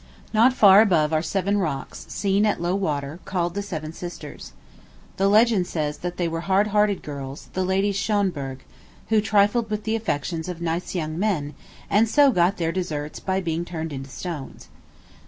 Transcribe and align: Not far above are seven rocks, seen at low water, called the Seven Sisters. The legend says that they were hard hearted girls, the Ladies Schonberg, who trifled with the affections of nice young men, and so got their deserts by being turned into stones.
Not 0.33 0.51
far 0.53 0.81
above 0.81 1.13
are 1.13 1.21
seven 1.21 1.59
rocks, 1.59 2.07
seen 2.09 2.43
at 2.47 2.59
low 2.59 2.73
water, 2.73 3.19
called 3.23 3.53
the 3.53 3.61
Seven 3.61 3.93
Sisters. 3.93 4.51
The 5.17 5.27
legend 5.27 5.67
says 5.67 5.99
that 5.99 6.17
they 6.17 6.27
were 6.27 6.41
hard 6.41 6.69
hearted 6.69 7.03
girls, 7.03 7.49
the 7.53 7.63
Ladies 7.63 7.97
Schonberg, 7.97 8.61
who 9.09 9.21
trifled 9.21 9.69
with 9.69 9.83
the 9.83 9.95
affections 9.95 10.49
of 10.49 10.59
nice 10.59 10.95
young 10.95 11.19
men, 11.19 11.53
and 11.87 12.09
so 12.09 12.31
got 12.31 12.57
their 12.57 12.71
deserts 12.71 13.19
by 13.19 13.41
being 13.41 13.63
turned 13.63 13.93
into 13.93 14.09
stones. 14.09 14.69